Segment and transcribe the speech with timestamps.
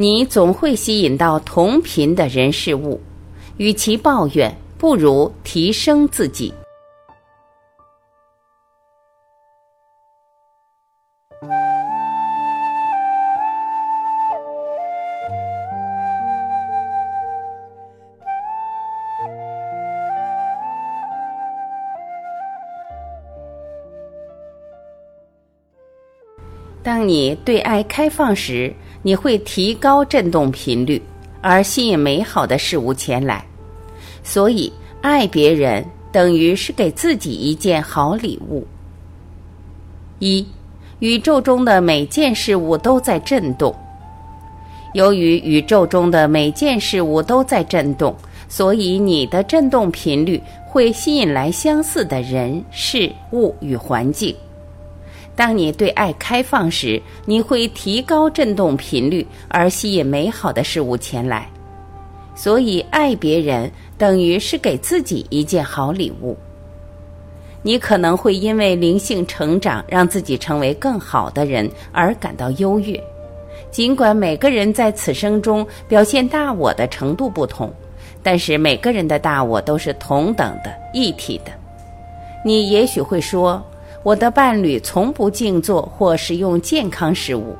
[0.00, 2.98] 你总会吸引到同频的人事物。
[3.58, 6.54] 与其抱怨，不如提升自己。
[26.82, 31.00] 当你对爱开放时，你会提高振动频率，
[31.42, 33.44] 而吸引美好的事物前来。
[34.22, 38.66] 所以，爱别人等于是给自己一件好礼物。
[40.18, 40.46] 一，
[41.00, 43.74] 宇宙中的每件事物都在震动。
[44.94, 48.14] 由于宇宙中的每件事物都在震动，
[48.48, 54.34] 所以你的振动频率会吸引来相似的人、事物与环境。
[55.36, 61.48] 当你对爱开放时，你会提高振动频率，而吸引美好的事物前来。
[62.34, 66.36] 所以，爱别人等于是给自己一件好礼物。
[67.62, 72.98] 你可能会因为灵性成长，让自己成为更好的人而感到优越。
[73.70, 77.72] 尽管每个人在此生中表现大我的程度不同，
[78.22, 81.52] 但是每个人的大我都是同等的、一体的。
[82.44, 83.62] 你也许会说。
[84.02, 87.54] 我的伴侣从不静坐或食用健康食物，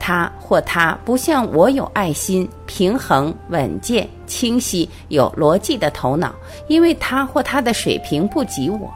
[0.00, 6.34] 他或她不像我有爱心、平衡、稳健、清晰、有逻辑的头脑，
[6.66, 8.92] 因为他或他的水平不及我。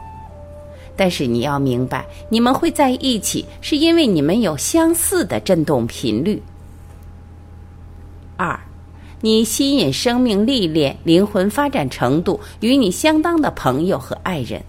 [0.97, 6.43] 但是你要明白，你们会在一起，是因为你们有相似的振动频率。
[8.35, 8.59] 二，
[9.21, 14.61] 你吸引生命历练、灵魂发展程度与你相当的朋友和爱人。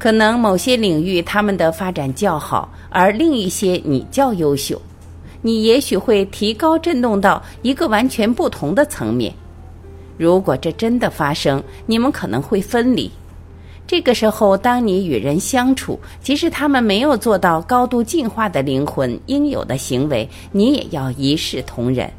[0.00, 4.80] 可能某些领域他们的发展较好，而另一些你较优秀，
[5.42, 9.30] 你也许会提高振动到一个完全不同的层面。
[10.16, 13.10] 如果这真的发生，你们可能会分离。
[13.86, 22.10] 这个时候，当你与人相处，即使他们没有做到高度进化的灵魂应有的行为，你也要一视同仁。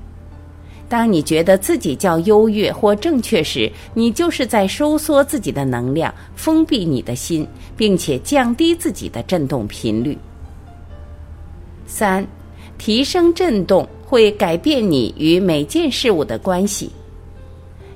[0.91, 7.47] 当你觉得自己较优越或正确时，你就是在收缩自己的能量，封闭你的心，
[7.78, 10.18] 并且降低自己的振动频率。
[11.88, 12.28] 三，
[12.78, 16.91] 提升振动会改变你与每件事物的关系。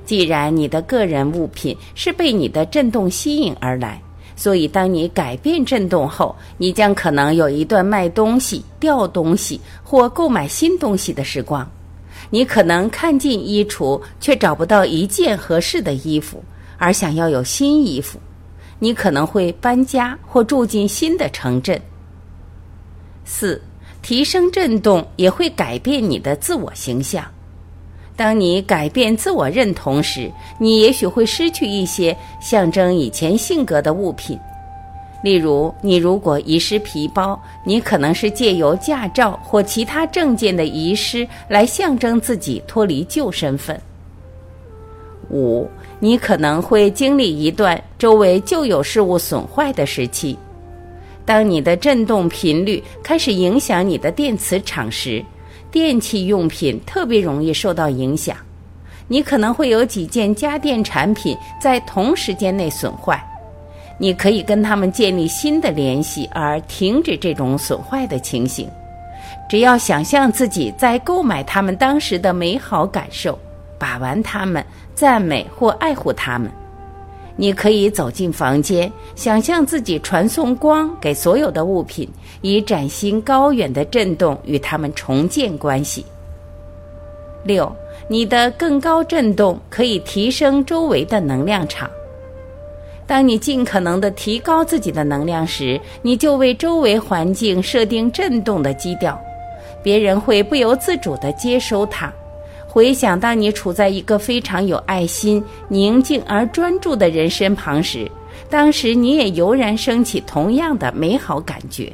[0.06, 4.01] 既然你的个人物品是被你的振动吸引而来，
[4.38, 11.69] 所以当你改变振动后，你将可能有一段卖东西、掉东西或购买新东西的时光。
[12.35, 16.44] 你可能看尽衣橱，却找不到一件合适的衣服，
[16.78, 18.19] 而想要有新衣服。
[18.78, 21.81] 你可能会搬家或住进新的城镇。
[23.24, 23.62] 四，
[24.01, 27.24] 提升振动也会改变你的自我形象。
[28.18, 30.29] 当你改变自我认同时，
[30.59, 34.38] 你也许会失去一些象征以前性格的物品。
[35.25, 43.81] 例如，你如果遗失皮包，你可能是借由驾照或其他证件的遗失来象征自己脱离旧身份。
[45.31, 45.68] 五，
[46.00, 50.38] 你可能会经历一段周围旧有事物损坏的时期。
[51.25, 55.25] 当你的振动频率开始影响你的电磁场时，
[55.72, 58.38] 电器用品特别容易受到影响。
[59.07, 63.19] 你可能会有几件家电产品在同时间内损坏。
[63.97, 68.69] 你可以跟他们建立新的联系，而停止这种损坏的情形。
[69.47, 73.38] 只要想象自己在购买他们当时的美好感受，
[73.78, 76.51] 把玩他们，赞美或爱护他们。
[77.38, 82.09] 你可以走进房间，想象自己传送光给所有的物品，
[82.41, 86.06] 以崭新高远的震动与他们重建关系。
[87.44, 87.69] 六，
[88.07, 91.89] 你的更高震动可以提升周围的能量场。
[93.08, 99.20] 当你尽可能的提高自己的能量时，你就为周围环境设定振动的基调，
[99.84, 102.12] 别人会不由自主地接收它。
[102.68, 108.10] 回想当你处在一个非常有爱心、宁静而专注的人身旁时，
[108.50, 111.94] 当时你也油然升起同样的美好感觉。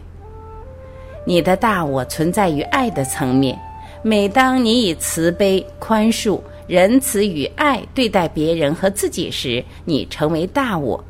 [1.23, 3.59] 你的大我存在于爱的层面，
[4.01, 6.39] 每当你以慈悲、宽恕。
[6.71, 11.03] 仁慈与爱对待别人和自己时，你成为大我。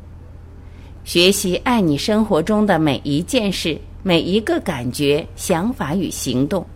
[1.04, 6.66] 学习爱你生活中的每一件事、每一个感觉、想法与行动，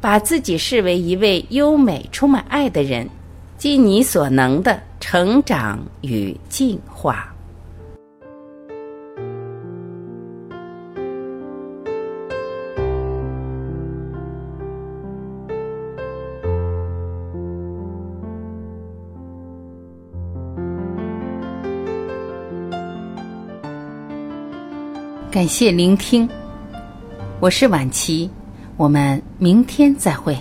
[0.00, 3.06] 把自己视为一位优美、充满爱的人，
[3.58, 7.33] 尽你所能的成长与进化。
[25.34, 26.28] 感谢聆听，
[27.40, 28.30] 我是晚琪，
[28.76, 30.38] 我们明天再会。